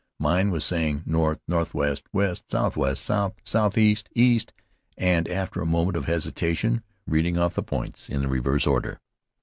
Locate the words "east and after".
4.15-5.61